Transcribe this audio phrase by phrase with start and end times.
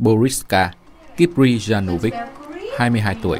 [0.00, 0.70] Boriska
[1.16, 2.14] Kiprijanovic,
[2.78, 3.38] 22 tuổi,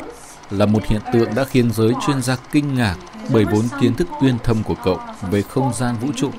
[0.51, 2.97] là một hiện tượng đã khiến giới chuyên gia kinh ngạc
[3.33, 4.99] bởi vốn kiến thức uyên thâm của cậu
[5.31, 6.31] về không gian vũ trụ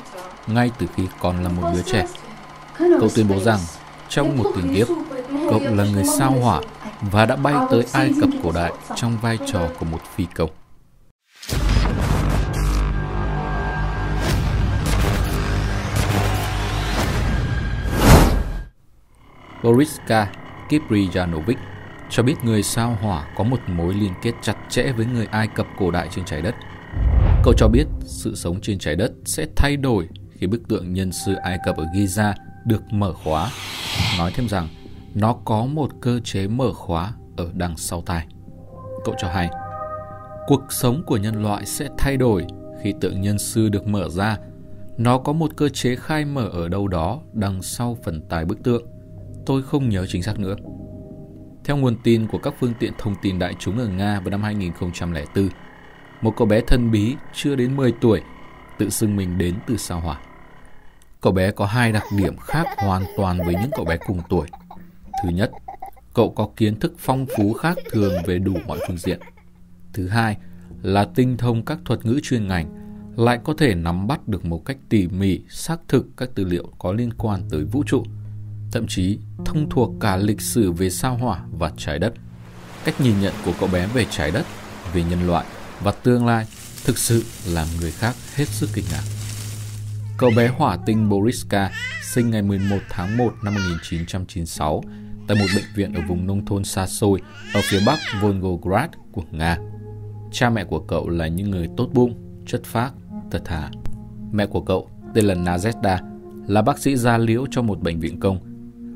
[0.47, 2.05] ngay từ khi còn là một đứa trẻ.
[2.77, 3.59] Cậu tuyên bố rằng
[4.09, 4.87] trong một tình kiếp,
[5.49, 6.61] cậu là người sao hỏa
[7.11, 10.49] và đã bay tới Ai Cập cổ đại trong vai trò của một phi công.
[19.63, 20.31] Boriska
[20.69, 21.57] Kiprianovic
[22.09, 25.47] cho biết người sao hỏa có một mối liên kết chặt chẽ với người Ai
[25.47, 26.55] Cập cổ đại trên trái đất.
[27.43, 31.11] Cậu cho biết sự sống trên trái đất sẽ thay đổi khi bức tượng nhân
[31.11, 32.33] sư Ai Cập ở Giza
[32.65, 33.51] được mở khóa.
[34.17, 34.67] Nói thêm rằng
[35.15, 38.27] nó có một cơ chế mở khóa ở đằng sau tai.
[39.05, 39.49] Cậu cho hay,
[40.47, 42.45] cuộc sống của nhân loại sẽ thay đổi
[42.83, 44.37] khi tượng nhân sư được mở ra.
[44.97, 48.63] Nó có một cơ chế khai mở ở đâu đó đằng sau phần tài bức
[48.63, 48.83] tượng.
[49.45, 50.55] Tôi không nhớ chính xác nữa.
[51.63, 54.43] Theo nguồn tin của các phương tiện thông tin đại chúng ở Nga vào năm
[54.43, 55.49] 2004,
[56.21, 58.21] một cậu bé thân bí chưa đến 10 tuổi
[58.77, 60.19] tự xưng mình đến từ sao hỏa.
[61.21, 64.47] Cậu bé có hai đặc điểm khác hoàn toàn với những cậu bé cùng tuổi.
[65.23, 65.51] Thứ nhất,
[66.13, 69.19] cậu có kiến thức phong phú khác thường về đủ mọi phương diện.
[69.93, 70.37] Thứ hai
[70.81, 72.69] là tinh thông các thuật ngữ chuyên ngành,
[73.15, 76.67] lại có thể nắm bắt được một cách tỉ mỉ, xác thực các tư liệu
[76.79, 78.03] có liên quan tới vũ trụ,
[78.71, 82.13] thậm chí thông thuộc cả lịch sử về sao hỏa và trái đất.
[82.83, 84.45] Cách nhìn nhận của cậu bé về trái đất,
[84.93, 85.45] về nhân loại
[85.83, 86.45] và tương lai
[86.85, 89.03] thực sự làm người khác hết sức kinh ngạc.
[90.17, 91.71] Cậu bé hỏa tinh Boriska
[92.03, 94.83] sinh ngày 11 tháng 1 năm 1996
[95.27, 97.21] tại một bệnh viện ở vùng nông thôn xa xôi
[97.53, 99.57] ở phía bắc Volgograd của Nga.
[100.31, 102.93] Cha mẹ của cậu là những người tốt bụng, chất phác,
[103.31, 103.69] thật thà.
[104.31, 105.97] Mẹ của cậu tên là Nazeta,
[106.47, 108.50] là bác sĩ da liễu cho một bệnh viện công,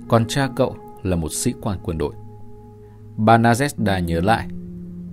[0.08, 2.14] còn cha cậu là một sĩ quan quân đội.
[3.18, 4.48] Bà Nazesda nhớ lại,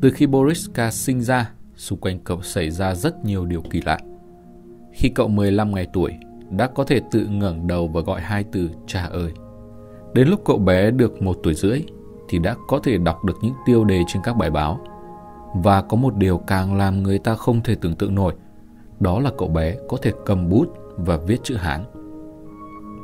[0.01, 3.99] từ khi Boriska sinh ra, xung quanh cậu xảy ra rất nhiều điều kỳ lạ.
[4.93, 6.13] Khi cậu 15 ngày tuổi,
[6.51, 9.33] đã có thể tự ngẩng đầu và gọi hai từ cha ơi.
[10.15, 11.83] Đến lúc cậu bé được một tuổi rưỡi
[12.29, 14.81] thì đã có thể đọc được những tiêu đề trên các bài báo.
[15.55, 18.35] Và có một điều càng làm người ta không thể tưởng tượng nổi,
[19.01, 21.85] đó là cậu bé có thể cầm bút và viết chữ Hán.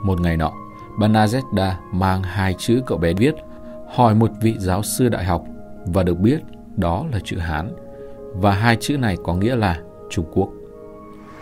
[0.05, 0.53] Một ngày nọ,
[0.98, 3.34] Banazetta mang hai chữ cậu bé viết,
[3.94, 5.44] hỏi một vị giáo sư đại học
[5.86, 6.41] và được biết
[6.76, 7.70] đó là chữ Hán.
[8.34, 10.48] Và hai chữ này có nghĩa là Trung Quốc.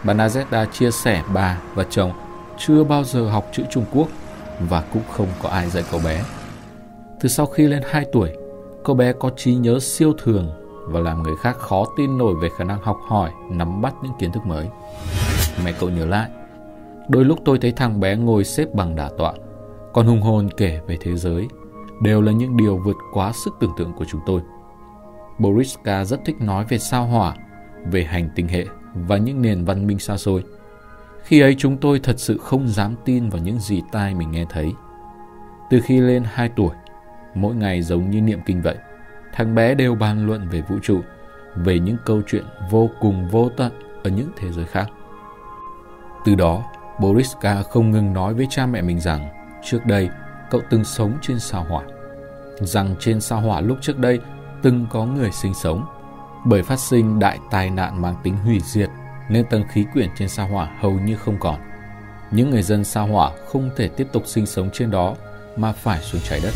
[0.04, 2.12] Banazetta chia sẻ bà và chồng
[2.58, 4.08] chưa bao giờ học chữ Trung Quốc
[4.60, 6.22] và cũng không có ai dạy cậu bé.
[7.20, 8.32] Từ sau khi lên 2 tuổi,
[8.84, 10.50] cậu bé có trí nhớ siêu thường
[10.86, 14.12] và làm người khác khó tin nổi về khả năng học hỏi, nắm bắt những
[14.18, 14.68] kiến thức mới.
[15.64, 16.30] Mẹ cậu nhớ lại,
[17.08, 19.32] đôi lúc tôi thấy thằng bé ngồi xếp bằng đả tọa,
[19.96, 21.48] còn hùng hồn kể về thế giới,
[22.02, 24.40] đều là những điều vượt quá sức tưởng tượng của chúng tôi.
[25.38, 27.34] Boriska rất thích nói về sao hỏa,
[27.90, 30.44] về hành tinh hệ và những nền văn minh xa xôi.
[31.22, 34.44] Khi ấy chúng tôi thật sự không dám tin vào những gì tai mình nghe
[34.48, 34.72] thấy.
[35.70, 36.74] Từ khi lên 2 tuổi,
[37.34, 38.76] mỗi ngày giống như niệm kinh vậy,
[39.32, 41.00] thằng bé đều bàn luận về vũ trụ,
[41.54, 43.72] về những câu chuyện vô cùng vô tận
[44.04, 44.86] ở những thế giới khác.
[46.24, 46.62] Từ đó,
[47.00, 49.35] Boriska không ngừng nói với cha mẹ mình rằng
[49.66, 50.08] trước đây,
[50.50, 51.82] cậu từng sống trên sao hỏa.
[52.60, 54.20] Rằng trên sao hỏa lúc trước đây
[54.62, 55.86] từng có người sinh sống.
[56.44, 58.88] Bởi phát sinh đại tai nạn mang tính hủy diệt,
[59.30, 61.60] nên tầng khí quyển trên sao hỏa hầu như không còn.
[62.30, 65.14] Những người dân sao hỏa không thể tiếp tục sinh sống trên đó
[65.56, 66.52] mà phải xuống trái đất.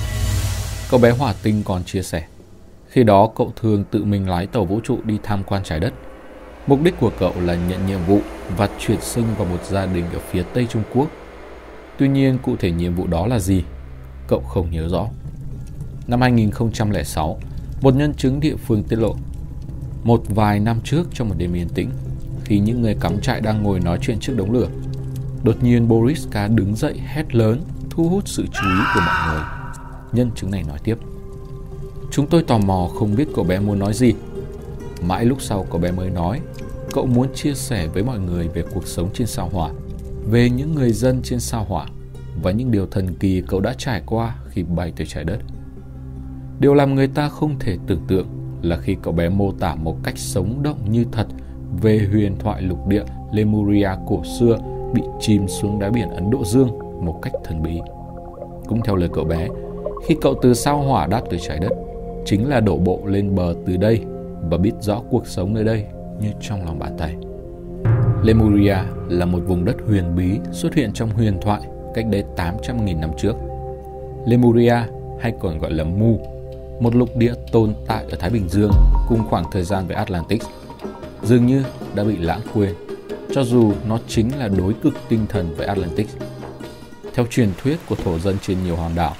[0.90, 2.26] Cậu bé hỏa tinh còn chia sẻ.
[2.88, 5.92] Khi đó cậu thường tự mình lái tàu vũ trụ đi tham quan trái đất.
[6.66, 8.20] Mục đích của cậu là nhận nhiệm vụ
[8.56, 11.08] và chuyển sinh vào một gia đình ở phía Tây Trung Quốc.
[12.00, 13.64] Tuy nhiên cụ thể nhiệm vụ đó là gì?
[14.28, 15.06] Cậu không nhớ rõ.
[16.06, 17.38] Năm 2006,
[17.80, 19.16] một nhân chứng địa phương tiết lộ,
[20.04, 21.90] một vài năm trước trong một đêm yên tĩnh,
[22.44, 24.68] khi những người cắm trại đang ngồi nói chuyện trước đống lửa,
[25.42, 27.60] đột nhiên Boriska đứng dậy hét lớn,
[27.90, 29.44] thu hút sự chú ý của mọi người.
[30.12, 30.98] Nhân chứng này nói tiếp.
[32.10, 34.14] Chúng tôi tò mò không biết cậu bé muốn nói gì.
[35.02, 36.40] Mãi lúc sau cậu bé mới nói,
[36.92, 39.70] cậu muốn chia sẻ với mọi người về cuộc sống trên sao hỏa,
[40.30, 41.86] về những người dân trên sao hỏa
[42.42, 45.38] và những điều thần kỳ cậu đã trải qua khi bay tới trái đất.
[46.60, 48.26] Điều làm người ta không thể tưởng tượng
[48.62, 51.26] là khi cậu bé mô tả một cách sống động như thật
[51.82, 54.58] về huyền thoại lục địa Lemuria cổ xưa
[54.94, 56.68] bị chìm xuống đáy biển Ấn Độ Dương
[57.04, 57.80] một cách thần bí.
[58.68, 59.48] Cũng theo lời cậu bé,
[60.06, 61.72] khi cậu từ sao hỏa đáp tới trái đất,
[62.24, 64.00] chính là đổ bộ lên bờ từ đây
[64.50, 65.86] và biết rõ cuộc sống nơi đây
[66.20, 67.16] như trong lòng bàn tay.
[68.24, 68.76] Lemuria
[69.08, 71.60] là một vùng đất huyền bí xuất hiện trong huyền thoại
[71.94, 73.32] cách đây 800.000 năm trước.
[74.26, 74.76] Lemuria
[75.20, 76.20] hay còn gọi là Mu,
[76.80, 78.70] một lục địa tồn tại ở Thái Bình Dương
[79.08, 80.42] cùng khoảng thời gian với Atlantic,
[81.22, 81.64] dường như
[81.94, 82.74] đã bị lãng quên,
[83.34, 86.08] cho dù nó chính là đối cực tinh thần với Atlantic.
[87.14, 89.14] Theo truyền thuyết của thổ dân trên nhiều hòn đảo,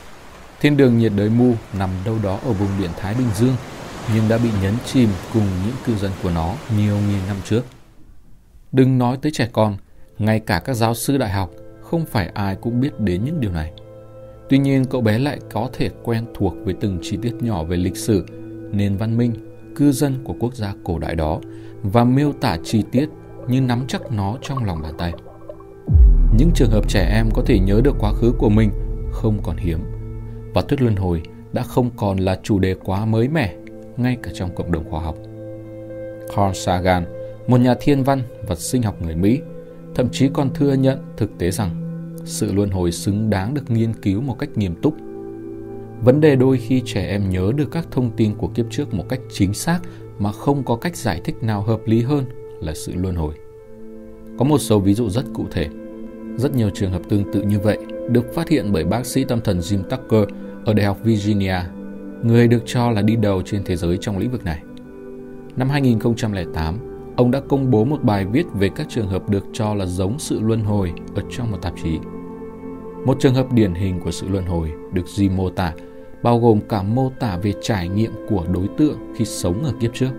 [0.60, 3.56] thiên đường nhiệt đới Mu nằm đâu đó ở vùng biển Thái Bình Dương
[4.14, 7.62] nhưng đã bị nhấn chìm cùng những cư dân của nó nhiều nghìn năm trước.
[8.72, 9.76] Đừng nói tới trẻ con,
[10.18, 11.50] ngay cả các giáo sư đại học
[11.80, 13.72] không phải ai cũng biết đến những điều này.
[14.48, 17.76] Tuy nhiên cậu bé lại có thể quen thuộc với từng chi tiết nhỏ về
[17.76, 18.26] lịch sử,
[18.72, 19.32] nền văn minh,
[19.76, 21.40] cư dân của quốc gia cổ đại đó
[21.82, 23.08] và miêu tả chi tiết
[23.48, 25.12] như nắm chắc nó trong lòng bàn tay.
[26.38, 28.70] Những trường hợp trẻ em có thể nhớ được quá khứ của mình
[29.12, 29.78] không còn hiếm
[30.54, 31.22] và thuyết luân hồi
[31.52, 33.54] đã không còn là chủ đề quá mới mẻ
[33.96, 35.16] ngay cả trong cộng đồng khoa học.
[36.36, 37.19] Carl Sagan,
[37.50, 39.40] một nhà thiên văn và sinh học người Mỹ,
[39.94, 41.70] thậm chí còn thừa nhận thực tế rằng
[42.24, 44.94] sự luân hồi xứng đáng được nghiên cứu một cách nghiêm túc.
[46.04, 49.04] Vấn đề đôi khi trẻ em nhớ được các thông tin của kiếp trước một
[49.08, 49.80] cách chính xác
[50.18, 52.24] mà không có cách giải thích nào hợp lý hơn
[52.60, 53.34] là sự luân hồi.
[54.38, 55.68] Có một số ví dụ rất cụ thể.
[56.36, 57.78] Rất nhiều trường hợp tương tự như vậy
[58.10, 60.24] được phát hiện bởi bác sĩ tâm thần Jim Tucker
[60.64, 61.56] ở Đại học Virginia,
[62.22, 64.62] người được cho là đi đầu trên thế giới trong lĩnh vực này.
[65.56, 66.89] Năm 2008,
[67.20, 70.18] ông đã công bố một bài viết về các trường hợp được cho là giống
[70.18, 71.98] sự luân hồi ở trong một tạp chí.
[73.06, 75.72] Một trường hợp điển hình của sự luân hồi được Jim mô tả
[76.22, 79.94] bao gồm cả mô tả về trải nghiệm của đối tượng khi sống ở kiếp
[79.94, 80.10] trước.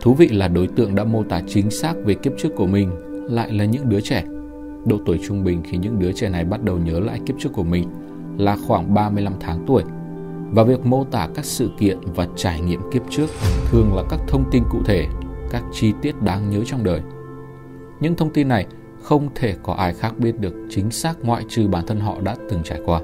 [0.00, 2.90] Thú vị là đối tượng đã mô tả chính xác về kiếp trước của mình
[3.30, 4.24] lại là những đứa trẻ.
[4.86, 7.50] Độ tuổi trung bình khi những đứa trẻ này bắt đầu nhớ lại kiếp trước
[7.52, 7.88] của mình
[8.38, 9.82] là khoảng 35 tháng tuổi.
[10.50, 13.26] Và việc mô tả các sự kiện và trải nghiệm kiếp trước
[13.70, 15.06] thường là các thông tin cụ thể,
[15.52, 17.00] các chi tiết đáng nhớ trong đời.
[18.00, 18.66] Những thông tin này
[19.02, 22.36] không thể có ai khác biết được chính xác ngoại trừ bản thân họ đã
[22.50, 23.00] từng trải qua.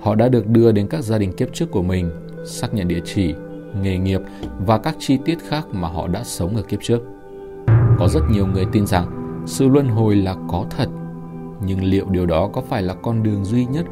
[0.00, 2.10] Họ đã được đưa đến các gia đình kiếp trước của mình,
[2.46, 3.34] xác nhận địa chỉ,
[3.82, 4.20] nghề nghiệp
[4.66, 7.00] và các chi tiết khác mà họ đã sống ở kiếp trước.
[7.98, 10.88] Có rất nhiều người tin rằng sự luân hồi là có thật,
[11.66, 13.86] nhưng liệu điều đó có phải là con đường duy nhất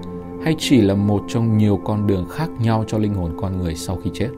[0.44, 3.74] hay chỉ là một trong nhiều con đường khác nhau cho linh hồn con người
[3.74, 4.28] sau khi chết?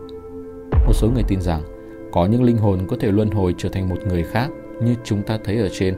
[0.87, 1.76] Một số người tin rằng
[2.17, 4.51] có những linh hồn có thể luân hồi trở thành một người khác
[4.83, 5.95] như chúng ta thấy ở trên.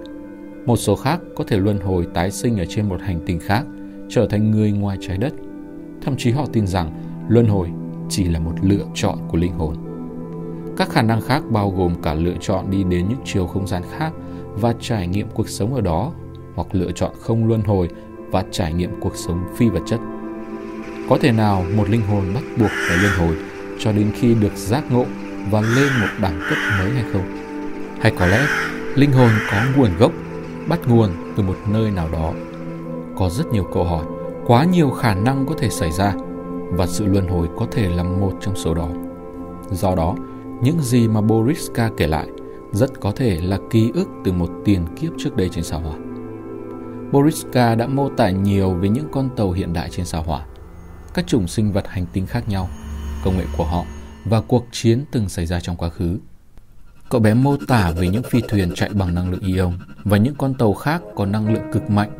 [0.67, 3.65] Một số khác có thể luân hồi tái sinh ở trên một hành tinh khác,
[4.09, 5.32] trở thành người ngoài trái đất.
[6.03, 6.93] Thậm chí họ tin rằng
[7.29, 7.69] luân hồi
[8.09, 9.75] chỉ là một lựa chọn của linh hồn.
[10.76, 13.82] Các khả năng khác bao gồm cả lựa chọn đi đến những chiều không gian
[13.99, 14.12] khác
[14.55, 16.12] và trải nghiệm cuộc sống ở đó,
[16.55, 17.88] hoặc lựa chọn không luân hồi
[18.31, 20.00] và trải nghiệm cuộc sống phi vật chất.
[21.09, 23.37] Có thể nào một linh hồn bắt buộc phải luân hồi
[23.79, 25.05] cho đến khi được giác ngộ
[25.50, 27.23] và lên một đẳng cấp mới hay không?
[28.00, 28.46] Hay có lẽ
[28.94, 30.12] linh hồn có nguồn gốc,
[30.69, 32.32] bắt nguồn từ một nơi nào đó?
[33.19, 34.05] Có rất nhiều câu hỏi,
[34.46, 36.14] quá nhiều khả năng có thể xảy ra
[36.73, 38.88] và sự luân hồi có thể là một trong số đó.
[39.70, 40.14] Do đó,
[40.62, 42.29] những gì mà Boriska kể lại
[42.73, 45.94] rất có thể là ký ức từ một tiền kiếp trước đây trên sao hỏa.
[47.12, 50.44] Boriska đã mô tả nhiều về những con tàu hiện đại trên sao hỏa,
[51.14, 52.69] các chủng sinh vật hành tinh khác nhau,
[53.25, 53.85] công nghệ của họ
[54.29, 56.19] và cuộc chiến từng xảy ra trong quá khứ.
[57.11, 59.73] Cậu bé mô tả về những phi thuyền chạy bằng năng lượng ion
[60.05, 62.11] và những con tàu khác có năng lượng cực mạnh.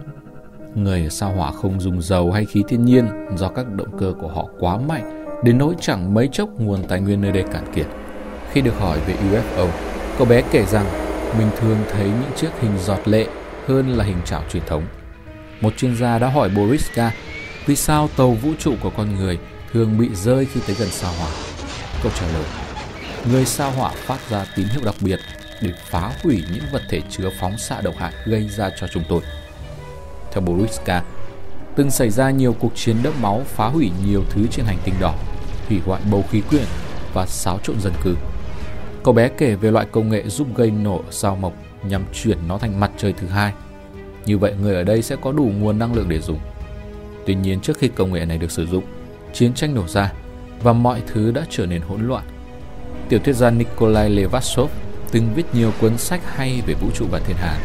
[0.75, 4.13] Người ở sao hỏa không dùng dầu hay khí thiên nhiên do các động cơ
[4.21, 7.65] của họ quá mạnh đến nỗi chẳng mấy chốc nguồn tài nguyên nơi đây cạn
[7.75, 7.87] kiệt.
[8.53, 9.69] Khi được hỏi về UFO,
[10.19, 10.87] cậu bé kể rằng
[11.39, 13.27] mình thường thấy những chiếc hình giọt lệ
[13.67, 14.83] hơn là hình chảo truyền thống.
[15.61, 17.13] Một chuyên gia đã hỏi Boriska
[17.67, 19.39] vì sao tàu vũ trụ của con người
[19.73, 21.58] thường bị rơi khi tới gần sao hỏa.
[22.03, 22.45] Câu trả lời
[23.33, 25.19] Người sao hỏa phát ra tín hiệu đặc biệt
[25.63, 29.05] để phá hủy những vật thể chứa phóng xạ độc hại gây ra cho chúng
[29.09, 29.21] tôi.
[30.33, 31.03] Theo Boriska,
[31.77, 34.95] từng xảy ra nhiều cuộc chiến đẫm máu phá hủy nhiều thứ trên hành tinh
[35.01, 35.15] đỏ,
[35.69, 36.65] hủy hoại bầu khí quyển
[37.15, 38.15] và xáo trộn dân cư.
[39.05, 41.53] Cậu bé kể về loại công nghệ giúp gây nổ sao mộc
[41.83, 43.53] nhằm chuyển nó thành mặt trời thứ hai.
[44.27, 46.39] Như vậy người ở đây sẽ có đủ nguồn năng lượng để dùng.
[47.27, 48.85] Tuy nhiên trước khi công nghệ này được sử dụng,
[49.33, 50.13] chiến tranh nổ ra
[50.63, 52.25] và mọi thứ đã trở nên hỗn loạn.
[53.09, 54.71] Tiểu thuyết gia Nikolai Levashov
[55.11, 57.59] từng viết nhiều cuốn sách hay về vũ trụ và thiên hà.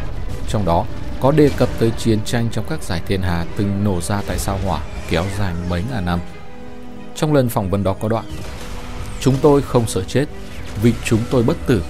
[0.48, 0.84] Trong đó,
[1.20, 4.38] có đề cập tới chiến tranh trong các giải thiên hà từng nổ ra tại
[4.38, 6.20] sao hỏa kéo dài mấy ngàn năm.
[7.14, 8.24] Trong lần phỏng vấn đó có đoạn,
[9.24, 10.26] Chúng tôi không sợ chết,
[10.82, 11.84] vì chúng tôi bất tử.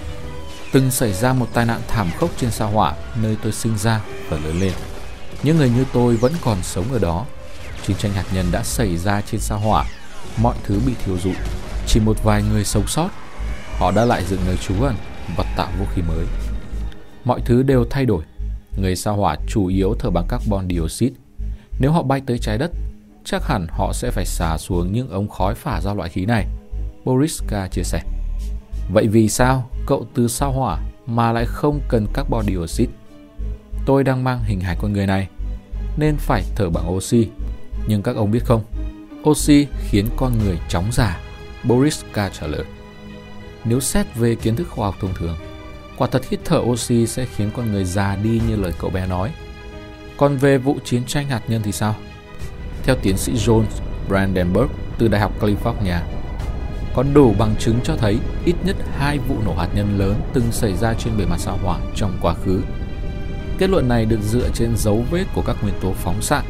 [0.73, 4.01] Từng xảy ra một tai nạn thảm khốc trên sao hỏa nơi tôi sinh ra
[4.29, 4.73] và lớn lên.
[5.43, 7.27] Những người như tôi vẫn còn sống ở đó.
[7.87, 9.85] Chiến tranh hạt nhân đã xảy ra trên sao hỏa.
[10.43, 11.35] Mọi thứ bị thiêu rụi.
[11.87, 13.09] Chỉ một vài người sống sót.
[13.79, 14.95] Họ đã lại dựng nơi trú ẩn
[15.37, 16.27] và tạo vũ khí mới.
[17.25, 18.25] Mọi thứ đều thay đổi.
[18.77, 21.15] Người sao hỏa chủ yếu thở bằng carbon dioxide.
[21.81, 22.71] Nếu họ bay tới trái đất,
[23.25, 26.47] chắc hẳn họ sẽ phải xả xuống những ống khói phả ra loại khí này.
[27.05, 28.03] Boriska chia sẻ.
[28.93, 32.93] Vậy vì sao cậu từ sao hỏa mà lại không cần carbon dioxide?
[33.87, 35.29] Tôi đang mang hình hài con người này,
[35.97, 37.29] nên phải thở bằng oxy.
[37.87, 38.63] Nhưng các ông biết không,
[39.31, 41.21] oxy khiến con người chóng già,
[41.65, 42.65] Boriska trả lời.
[43.65, 45.37] Nếu xét về kiến thức khoa học thông thường,
[45.99, 49.07] quả thật hít thở oxy sẽ khiến con người già đi như lời cậu bé
[49.07, 49.31] nói.
[50.17, 51.95] Còn về vụ chiến tranh hạt nhân thì sao?
[52.83, 53.65] Theo tiến sĩ John
[54.09, 55.99] Brandenburg từ Đại học California,
[56.95, 60.53] có đủ bằng chứng cho thấy ít nhất hai vụ nổ hạt nhân lớn từng
[60.53, 62.61] xảy ra trên bề mặt sao hỏa trong quá khứ.
[63.59, 66.43] Kết luận này được dựa trên dấu vết của các nguyên tố phóng xạ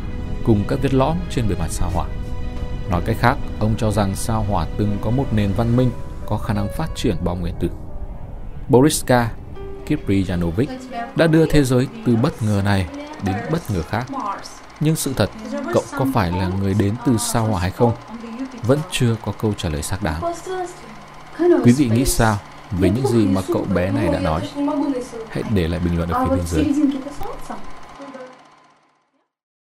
[0.45, 2.07] cùng các vết lõm trên bề mặt sao hỏa.
[2.95, 5.91] Nói cách khác, ông cho rằng sao hỏa từng có một nền văn minh
[6.27, 7.69] có khả năng phát triển bom nguyên tử.
[8.69, 9.31] Boriska
[9.87, 10.71] Kiprianovic
[11.17, 12.87] đã đưa thế giới từ bất ngờ này
[13.23, 14.07] đến bất ngờ khác.
[14.81, 15.31] Nhưng sự thật,
[15.75, 17.93] cậu có phải là người đến từ sao hỏa hay không?
[18.63, 20.33] Vẫn chưa có câu trả lời xác đáng.
[21.39, 22.39] Quý vị nghĩ sao
[22.71, 24.49] về những gì mà cậu bé này đã nói?
[25.31, 26.65] Hãy để lại bình luận ở phía bên dưới.